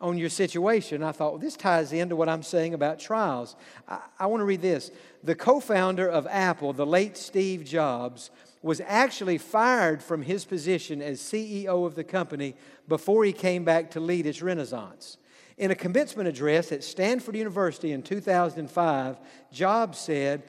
[0.00, 1.02] on your situation.
[1.02, 3.54] I thought, well, this ties into what I'm saying about trials.
[3.88, 4.90] I, I want to read this.
[5.22, 8.30] The co founder of Apple, the late Steve Jobs,
[8.62, 12.54] was actually fired from his position as CEO of the company
[12.88, 15.18] before he came back to lead its renaissance.
[15.56, 19.16] In a commencement address at Stanford University in 2005,
[19.52, 20.42] Jobs said,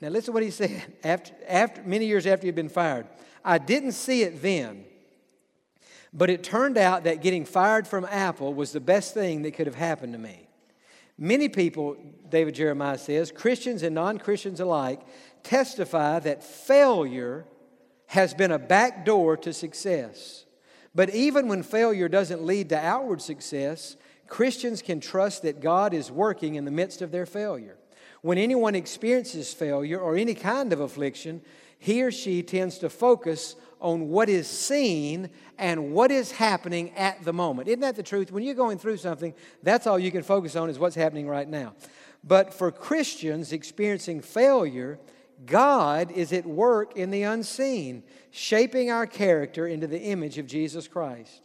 [0.00, 3.06] now listen to what he said after, after many years after he'd been fired.
[3.44, 4.84] I didn't see it then,
[6.12, 9.66] but it turned out that getting fired from Apple was the best thing that could
[9.66, 10.48] have happened to me.
[11.18, 11.96] Many people,
[12.28, 15.00] David Jeremiah says, Christians and non Christians alike,
[15.42, 17.44] testify that failure
[18.06, 20.44] has been a back door to success.
[20.94, 23.96] But even when failure doesn't lead to outward success,
[24.26, 27.76] Christians can trust that God is working in the midst of their failure.
[28.22, 31.42] When anyone experiences failure or any kind of affliction,
[31.78, 37.22] he or she tends to focus on what is seen and what is happening at
[37.22, 37.68] the moment.
[37.68, 38.32] Isn't that the truth?
[38.32, 41.46] When you're going through something, that's all you can focus on is what's happening right
[41.46, 41.74] now.
[42.26, 44.98] But for Christians experiencing failure,
[45.44, 50.88] God is at work in the unseen, shaping our character into the image of Jesus
[50.88, 51.42] Christ.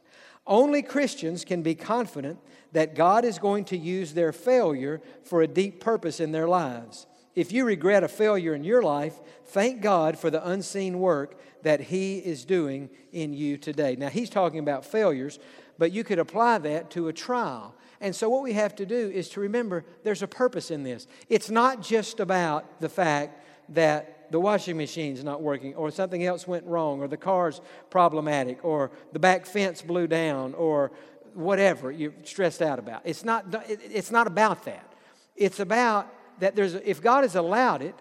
[0.48, 2.40] Only Christians can be confident
[2.72, 7.08] that God is going to use their failure for a deep purpose in their lives.
[7.36, 11.80] If you regret a failure in your life, thank God for the unseen work that
[11.80, 13.96] He is doing in you today.
[13.96, 15.40] Now, He's talking about failures,
[15.78, 17.76] but you could apply that to a trial.
[18.02, 21.08] And so, what we have to do is to remember there's a purpose in this.
[21.28, 26.48] It's not just about the fact that the washing machine's not working, or something else
[26.48, 30.92] went wrong, or the car's problematic, or the back fence blew down, or
[31.34, 33.02] whatever you're stressed out about.
[33.06, 34.94] It's not, it's not about that.
[35.36, 37.96] It's about that there's, if God has allowed it,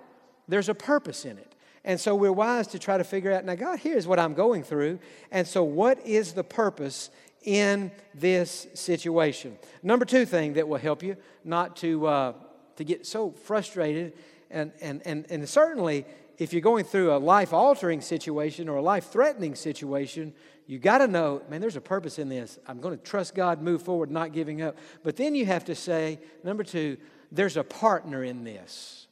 [0.49, 1.55] there's a purpose in it.
[1.85, 4.63] And so we're wise to try to figure out now, God, here's what I'm going
[4.63, 4.99] through.
[5.31, 7.11] And so, what is the purpose
[7.45, 9.57] in this situation?
[9.83, 12.33] Number two thing that will help you not to, uh,
[12.77, 14.13] to get so frustrated,
[14.51, 16.05] and, and, and, and certainly
[16.39, 20.33] if you're going through a life altering situation or a life threatening situation,
[20.67, 22.59] you got to know, man, there's a purpose in this.
[22.67, 24.77] I'm going to trust God, move forward, not giving up.
[25.03, 26.97] But then you have to say, number two,
[27.33, 29.07] there's a partner in this.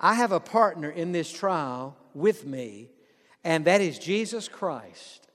[0.00, 2.88] I have a partner in this trial with me,
[3.44, 5.28] and that is Jesus Christ.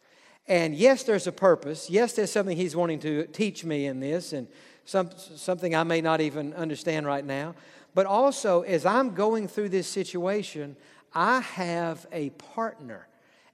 [0.47, 1.89] And yes, there's a purpose.
[1.89, 4.47] Yes, there's something He's wanting to teach me in this, and
[4.83, 7.53] some, something I may not even understand right now.
[7.93, 10.75] But also, as I'm going through this situation,
[11.13, 13.07] I have a partner,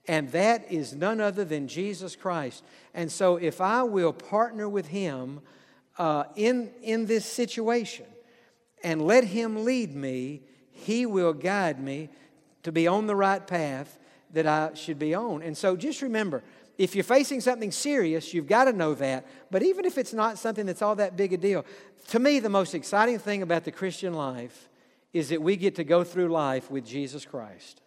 [0.08, 2.64] and that is none other than Jesus Christ.
[2.94, 5.42] And so, if I will partner with Him
[5.98, 8.06] uh, in, in this situation
[8.84, 12.10] and let Him lead me, He will guide me
[12.64, 13.98] to be on the right path
[14.34, 15.42] that I should be on.
[15.42, 16.44] And so, just remember,
[16.78, 19.26] if you're facing something serious, you've got to know that.
[19.52, 21.66] But even if it's not something that's all that big a deal,
[22.10, 24.70] to me, the most exciting thing about the Christian life
[25.14, 27.82] is that we get to go through life with Jesus Christ.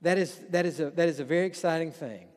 [0.00, 2.28] That is, that is, a, that is a very exciting thing.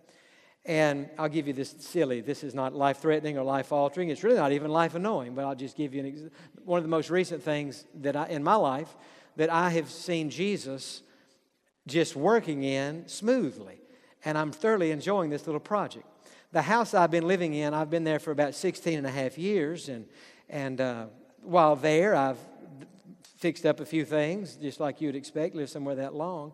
[0.66, 4.10] And I'll give you this silly, this is not life threatening or life altering.
[4.10, 6.32] It's really not even life annoying, but I'll just give you an,
[6.66, 8.96] one of the most recent things that I, in my life
[9.38, 11.02] that I have seen Jesus
[11.88, 13.81] just working in smoothly
[14.24, 16.06] and I'm thoroughly enjoying this little project.
[16.52, 19.38] the house I've been living in, I've been there for about 16 and a half
[19.38, 19.90] years.
[19.90, 20.06] And,
[20.50, 21.06] and uh,
[21.42, 22.38] while there, I've
[23.38, 26.54] fixed up a few things, just like you'd expect, live somewhere that long.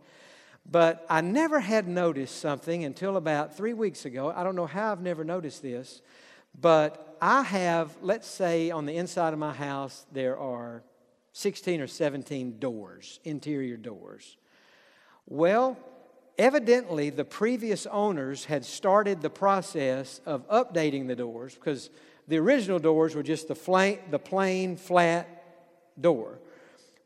[0.70, 4.34] But I never had noticed something until about three weeks ago.
[4.36, 6.02] I don't know how I've never noticed this,
[6.60, 10.84] but I have, let's say, on the inside of my house, there are
[11.34, 14.38] 16 or 17 doors, interior doors.
[15.26, 15.78] Well,
[16.38, 21.90] evidently, the previous owners had started the process of updating the doors because
[22.28, 25.28] the original doors were just the, the plain, flat
[26.00, 26.40] door.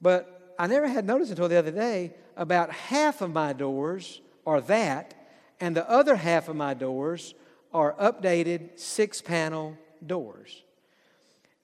[0.02, 4.62] But I never had noticed until the other day about half of my doors are
[4.62, 5.14] that,
[5.60, 7.34] and the other half of my doors
[7.74, 10.64] are updated six panel doors.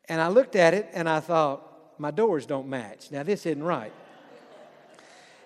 [0.07, 1.63] And I looked at it and I thought,
[1.99, 3.11] my doors don't match.
[3.11, 3.91] Now, this isn't right.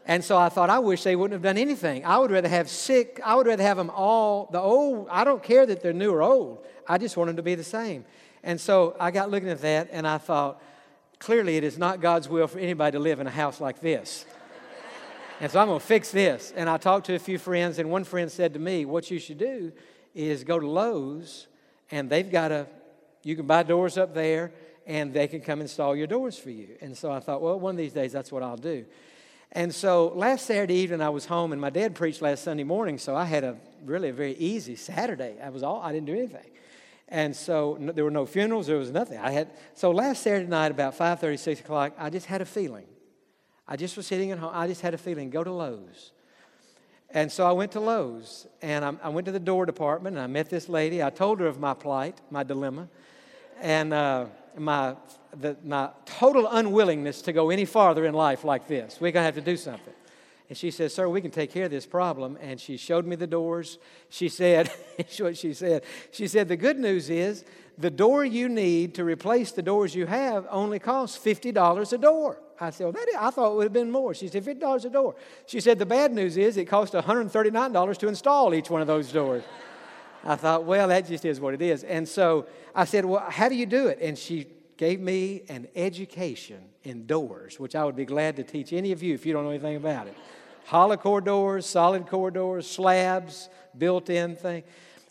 [0.05, 2.03] And so I thought, I wish they wouldn't have done anything.
[2.05, 5.43] I would rather have sick, I would rather have them all, the old, I don't
[5.43, 6.65] care that they're new or old.
[6.87, 8.05] I just want them to be the same.
[8.43, 10.61] And so I got looking at that and I thought,
[11.19, 14.25] clearly it is not God's will for anybody to live in a house like this.
[15.39, 16.51] and so I'm going to fix this.
[16.55, 19.19] And I talked to a few friends, and one friend said to me, What you
[19.19, 19.71] should do
[20.15, 21.47] is go to Lowe's,
[21.91, 22.67] and they've got a,
[23.23, 24.51] you can buy doors up there,
[24.87, 26.69] and they can come install your doors for you.
[26.81, 28.85] And so I thought, Well, one of these days that's what I'll do.
[29.53, 32.97] And so last Saturday evening I was home, and my dad preached last Sunday morning,
[32.97, 35.35] so I had a really a very easy Saturday.
[35.43, 36.49] I was all I didn't do anything,
[37.09, 39.17] and so no, there were no funerals, there was nothing.
[39.17, 42.85] I had so last Saturday night about 5:30, 6 o'clock, I just had a feeling.
[43.67, 44.51] I just was sitting at home.
[44.53, 45.29] I just had a feeling.
[45.29, 46.11] Go to Lowe's.
[47.09, 50.23] And so I went to Lowe's, and I, I went to the door department, and
[50.23, 51.03] I met this lady.
[51.03, 52.87] I told her of my plight, my dilemma,
[53.59, 53.93] and.
[53.93, 54.25] Uh,
[54.57, 54.95] my,
[55.39, 58.97] the, my total unwillingness to go any farther in life like this.
[58.99, 59.93] We're going to have to do something.
[60.49, 62.37] And she said, Sir, we can take care of this problem.
[62.41, 63.77] And she showed me the doors.
[64.09, 64.69] She said,
[65.19, 65.83] what she said.
[66.11, 67.45] She said, The good news is
[67.77, 72.41] the door you need to replace the doors you have only costs $50 a door.
[72.59, 74.13] I said, well, I thought it would have been more.
[74.13, 75.15] She said, $50 a door.
[75.47, 79.11] She said, The bad news is it costs $139 to install each one of those
[79.11, 79.43] doors.
[80.23, 81.83] I thought, well, that just is what it is.
[81.83, 83.99] And so I said, well, how do you do it?
[84.01, 88.73] And she gave me an education in doors, which I would be glad to teach
[88.73, 90.15] any of you if you don't know anything about it.
[90.65, 94.63] Hollow core doors, solid core doors, slabs, built in thing,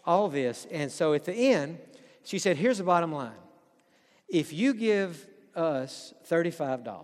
[0.04, 0.66] all this.
[0.70, 1.78] And so at the end,
[2.24, 3.32] she said, here's the bottom line.
[4.28, 7.02] If you give us $35,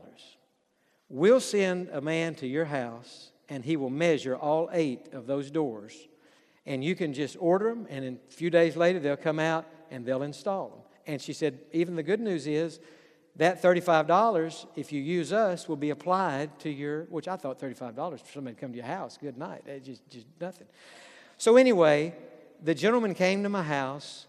[1.09, 5.51] we'll send a man to your house and he will measure all eight of those
[5.51, 5.95] doors
[6.66, 10.05] and you can just order them, and a few days later they'll come out and
[10.05, 10.79] they'll install them.
[11.07, 12.81] And she said, even the good news is
[13.37, 18.20] that $35, if you use us, will be applied to your, which I thought $35
[18.20, 19.16] for somebody to come to your house.
[19.16, 19.62] Good night.
[19.66, 20.66] It's just, just nothing.
[21.38, 22.14] So, anyway,
[22.62, 24.26] the gentleman came to my house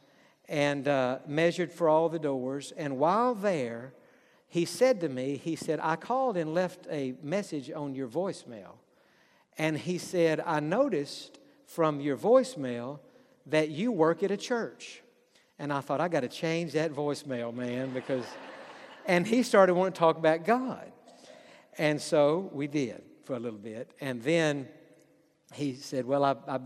[0.50, 2.74] and uh, measured for all the doors.
[2.76, 3.94] And while there,
[4.48, 8.76] he said to me, he said, I called and left a message on your voicemail.
[9.58, 13.00] And he said, I noticed from your voicemail
[13.46, 15.04] that you work at a church.
[15.60, 18.26] And I thought, I got to change that voicemail, man, because.
[19.06, 20.92] and he started wanting to talk about God.
[21.78, 23.92] And so we did for a little bit.
[24.02, 24.68] And then
[25.54, 26.60] he said, Well, I, I,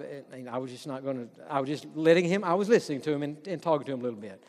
[0.49, 3.11] I was just not going to, I was just letting him, I was listening to
[3.11, 4.43] him and, and talking to him a little bit.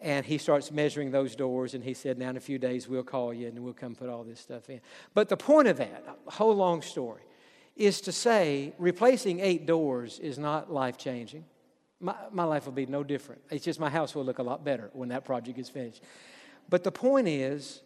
[0.00, 3.02] And he starts measuring those doors, and he said, Now in a few days we'll
[3.02, 4.80] call you and we'll come put all this stuff in.
[5.14, 7.22] But the point of that, whole long story,
[7.78, 11.44] is to say replacing eight doors is not life changing.
[12.00, 13.40] My, my life will be no different.
[13.50, 16.02] It's just my house will look a lot better when that project is finished.
[16.68, 17.80] But the point is,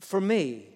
[0.00, 0.66] for me,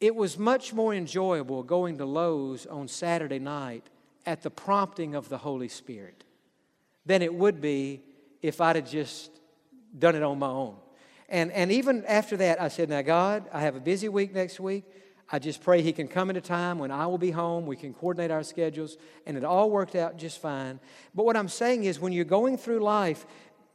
[0.00, 3.84] it was much more enjoyable going to Lowe's on Saturday night
[4.26, 6.24] at the prompting of the Holy Spirit
[7.06, 8.02] than it would be
[8.42, 9.30] if I'd have just
[9.96, 10.76] done it on my own.
[11.28, 14.58] And, and even after that, I said, Now, God, I have a busy week next
[14.60, 14.84] week.
[15.30, 17.66] I just pray He can come at a time when I will be home.
[17.66, 20.80] We can coordinate our schedules, and it all worked out just fine.
[21.14, 23.26] But what I'm saying is, when you're going through life,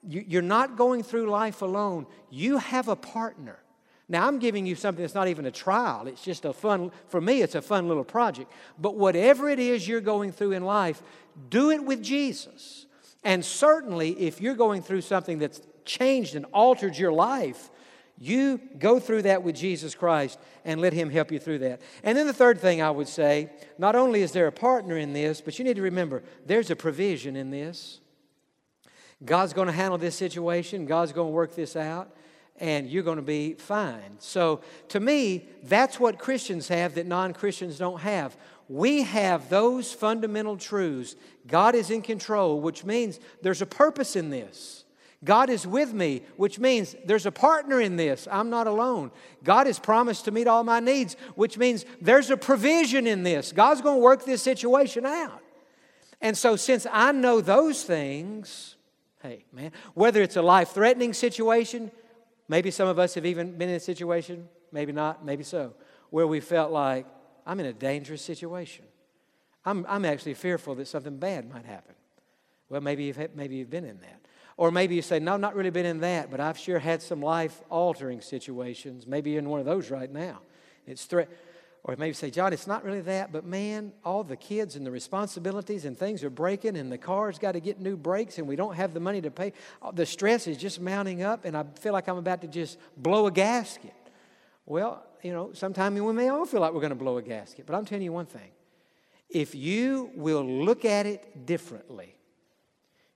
[0.07, 2.07] you're not going through life alone.
[2.29, 3.59] You have a partner.
[4.09, 6.07] Now, I'm giving you something that's not even a trial.
[6.07, 8.51] It's just a fun, for me, it's a fun little project.
[8.77, 11.01] But whatever it is you're going through in life,
[11.49, 12.85] do it with Jesus.
[13.23, 17.69] And certainly, if you're going through something that's changed and altered your life,
[18.23, 21.81] you go through that with Jesus Christ and let Him help you through that.
[22.03, 25.11] And then the third thing I would say not only is there a partner in
[25.11, 27.99] this, but you need to remember there's a provision in this.
[29.25, 32.15] God's going to handle this situation, God's going to work this out.
[32.59, 34.15] and you're going to be fine.
[34.19, 38.37] So, to me, that's what Christians have that non Christians don't have.
[38.69, 41.15] We have those fundamental truths.
[41.47, 44.82] God is in control, which means there's a purpose in this.
[45.23, 48.27] God is with me, which means there's a partner in this.
[48.29, 49.11] I'm not alone.
[49.43, 53.51] God has promised to meet all my needs, which means there's a provision in this.
[53.51, 55.41] God's going to work this situation out.
[56.19, 58.75] And so, since I know those things,
[59.21, 61.91] hey, man, whether it's a life threatening situation,
[62.47, 65.73] maybe some of us have even been in a situation, maybe not, maybe so,
[66.09, 67.05] where we felt like,
[67.45, 68.85] I'm in a dangerous situation.
[69.65, 71.95] I'm, I'm actually fearful that something bad might happen.
[72.69, 74.22] Well, maybe you've, maybe you've been in that.
[74.57, 77.21] Or maybe you say, No, not really been in that, but I've sure had some
[77.21, 79.07] life altering situations.
[79.07, 80.39] Maybe you're in one of those right now.
[80.85, 81.29] It's threat.
[81.85, 84.91] Or maybe say, Jon, it's not really that, but man, all the kids and the
[84.91, 88.55] responsibilities and things are breaking, and the car's got to get new brakes, and we
[88.55, 89.51] don't have the money to pay.
[89.81, 92.77] Uh, the stress is just mounting up, and I feel like I'm about to just
[92.95, 93.93] blow a gasket.
[94.65, 97.65] Well, you know, sometimes we may all feel like we're going to blow a gasket,
[97.65, 98.51] but I'm telling you one thing.
[99.29, 102.15] If you will look at it differently,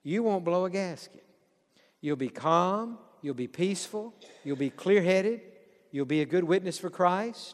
[0.03, 1.23] you won't blow a gasket.
[2.07, 4.13] You'll be calm, you'll be peaceful,
[4.45, 5.41] you'll be clear headed,
[5.91, 7.53] you'll be a good witness for Christ.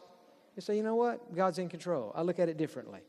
[0.54, 1.34] You say, you know what?
[1.34, 2.12] God's in control.
[2.14, 3.00] I look at it differently.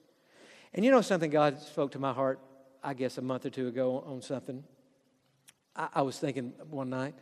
[0.74, 2.40] And you know something God spoke to my heart,
[2.84, 4.64] I guess, a month or two ago on something.
[5.76, 7.14] I, I was thinking one night,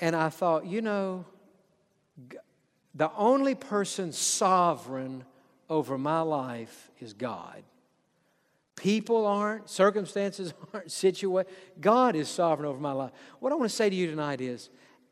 [0.00, 1.24] and I thought, you know,
[2.94, 5.24] the only person sovereign
[5.68, 7.64] over my life is God.
[8.78, 11.50] People aren't, circumstances aren't, situation.
[11.80, 13.10] God is sovereign over my life.
[13.40, 14.70] What I want to say to you tonight is,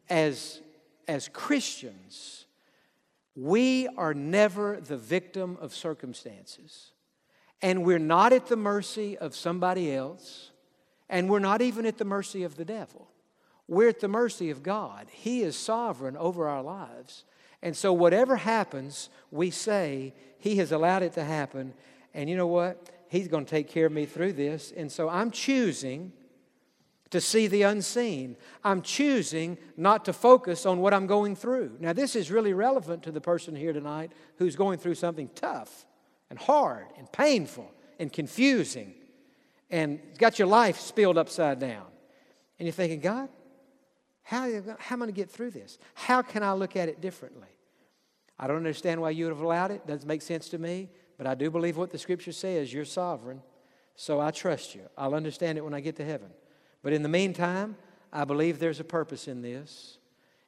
[0.09, 0.61] as,
[1.09, 2.47] as Christians,
[3.35, 6.93] we are never the victim of circumstances.
[7.61, 10.53] And we're not at the mercy of somebody else.
[11.09, 13.09] And we're not even at the mercy of the devil.
[13.67, 15.09] We're at the mercy of God.
[15.11, 17.25] He is sovereign over our lives.
[17.63, 21.75] And so, whatever happens, we say, He has allowed it to happen.
[22.15, 22.96] And you know what?
[23.09, 24.73] He's going to take care of me through this.
[24.77, 26.13] And so, I'm choosing
[27.11, 28.37] to see the unseen.
[28.65, 31.77] I'm choosing not to focus on what I'm going through.
[31.81, 35.87] Now, this is really relevant to the person here tonight who's going through something tough
[36.31, 38.95] and hard and painful and confusing
[39.71, 41.87] and got your life spilled upside down.
[42.59, 43.29] And you're thinking, God,
[44.23, 44.41] how,
[44.79, 45.79] how am I going to get through this?
[45.95, 47.49] How can I look at it differently?
[48.39, 49.87] I don't understand why you would have allowed it.
[49.87, 50.91] Doesn't make sense to me.
[51.19, 52.73] But I do believe what the scripture says.
[52.73, 53.43] You're sovereign.
[53.95, 54.83] So I trust you.
[54.97, 56.29] I'll understand it when I get to heaven.
[56.83, 57.77] But in the meantime,
[58.13, 59.99] I believe there's a purpose in this.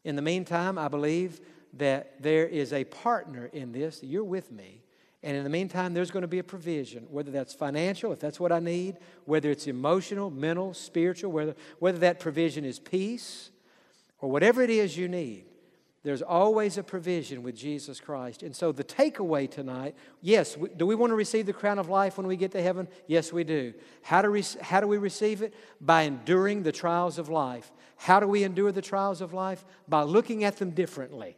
[0.05, 1.41] In the meantime, I believe
[1.75, 4.03] that there is a partner in this.
[4.03, 4.83] You're with me.
[5.23, 8.39] And in the meantime, there's going to be a provision, whether that's financial, if that's
[8.39, 13.51] what I need, whether it's emotional, mental, spiritual, whether, whether that provision is peace,
[14.21, 15.45] or whatever it is you need,
[16.09, 18.43] there's always a provision with Jesus Christ.
[18.43, 22.17] And so the takeaway tonight yes, do we want to receive the crown of life
[22.17, 22.89] when we get to heaven?
[23.07, 23.75] Yes, we do.
[24.01, 25.53] How do, we, how do we receive it?
[25.83, 27.71] By enduring the trials of life.
[27.99, 29.67] How do we endure the trials of life?
[29.87, 31.37] By looking at them differently,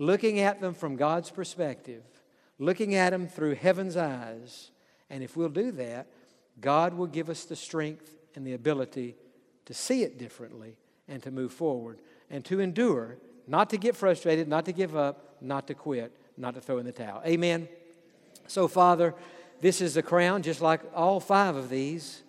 [0.00, 2.02] looking at them from God's perspective,
[2.58, 4.72] looking at them through heaven's eyes.
[5.08, 6.08] And if we'll do that,
[6.60, 9.14] God will give us the strength and the ability
[9.66, 12.00] to see it differently and to move forward
[12.32, 16.54] and to endure, not to get frustrated, not to give up, not to quit, not
[16.54, 17.22] to throw in the towel.
[17.24, 17.68] Amen.
[18.48, 19.14] So, Father,
[19.60, 22.22] this is the crown, just like all five of these,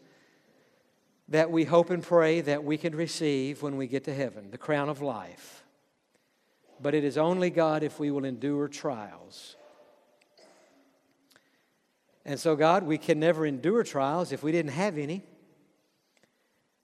[1.30, 4.58] that we hope and pray that we can receive when we get to heaven the
[4.58, 5.64] crown of life.
[6.82, 9.56] But it is only God if we will endure trials.
[12.26, 15.24] And so, God, we can never endure trials if we didn't have any.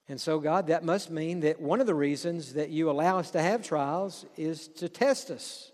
[0.10, 3.30] And so, God, that must mean that one of the reasons that you allow us
[3.32, 5.72] to have trials is to test us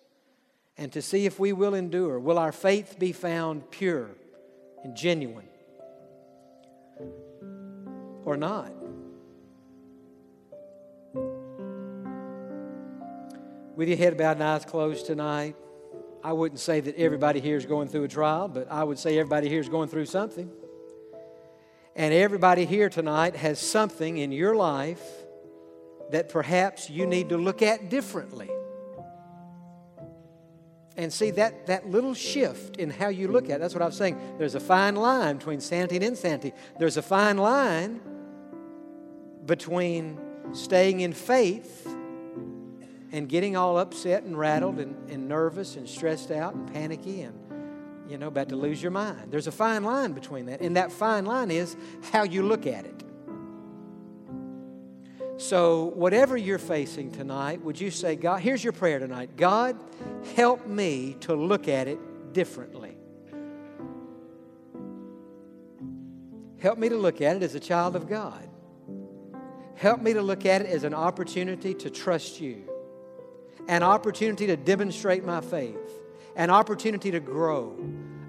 [0.77, 2.19] and to see if we will endure.
[2.19, 4.09] Will our faith be found pure
[4.83, 5.47] and genuine
[8.25, 8.73] or not?
[13.77, 15.55] With your head bowed and eyes closed tonight,
[16.21, 19.17] I wouldn't say that everybody here is going through a trial, but I would say
[19.17, 20.51] everybody here is going through something.
[21.95, 25.01] And everybody here tonight has something in your life
[26.11, 28.49] that perhaps you need to look at differently.
[30.97, 33.85] And see that, that little shift in how you look at it, that's what I
[33.85, 34.19] was saying.
[34.37, 36.53] There's a fine line between sanity and insanity.
[36.79, 38.01] There's a fine line
[39.45, 40.19] between
[40.53, 41.85] staying in faith
[43.11, 47.44] and getting all upset and rattled and, and nervous and stressed out and panicky and
[48.07, 49.31] you know, about to lose your mind.
[49.31, 50.61] There's a fine line between that.
[50.61, 51.75] And that fine line is
[52.11, 53.03] how you look at it.
[55.37, 59.77] So, whatever you're facing tonight, would you say, God, here's your prayer tonight God,
[60.35, 62.97] help me to look at it differently.
[66.57, 68.47] Help me to look at it as a child of God.
[69.75, 72.63] Help me to look at it as an opportunity to trust you,
[73.67, 75.91] an opportunity to demonstrate my faith,
[76.35, 77.77] an opportunity to grow,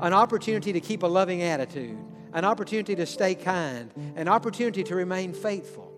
[0.00, 1.98] an opportunity to keep a loving attitude,
[2.32, 5.92] an opportunity to stay kind, an opportunity to remain faithful.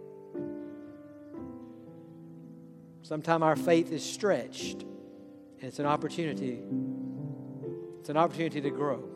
[3.03, 6.63] Sometimes our faith is stretched, and it's an opportunity.
[8.01, 9.09] It's an opportunity to grow.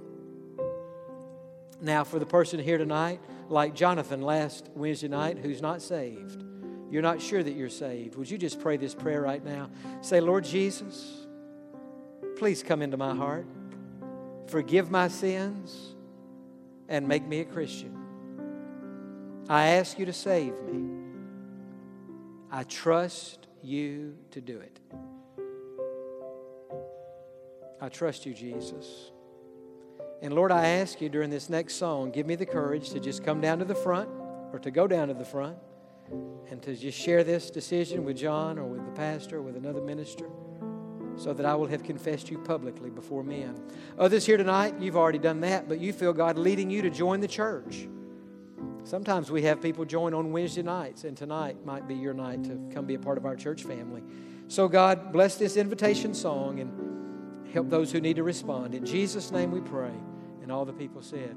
[1.81, 6.43] Now, for the person here tonight, like Jonathan last Wednesday night, who's not saved,
[6.91, 8.17] you're not sure that you're saved.
[8.17, 9.71] Would you just pray this prayer right now?
[10.01, 11.22] Say, Lord Jesus,
[12.43, 13.47] please come into my heart,
[14.49, 15.95] forgive my sins,
[16.89, 17.97] and make me a Christian.
[19.49, 20.91] I ask you to save me.
[22.51, 24.81] I trust you to do it.
[27.81, 29.13] I trust you, Jesus.
[30.21, 33.23] And Lord, I ask you during this next song, give me the courage to just
[33.23, 34.09] come down to the front
[34.53, 35.59] or to go down to the front
[36.51, 39.81] and to just share this decision with Jon or with the pastor or with another
[39.81, 40.27] minister
[41.17, 43.61] so that I will have confessed you publicly before men.
[43.99, 47.21] Others here tonight, you've already done that, but you feel God leading you to join
[47.21, 47.89] the church.
[48.85, 52.61] Sometimes we have people join on Wednesday nights, and tonight might be your night to
[52.75, 54.03] come be a part of our church family.
[54.49, 58.75] So, God, bless this invitation song and help those who need to respond.
[58.75, 59.93] In Jesus' name we pray.
[60.43, 61.37] And all the people said,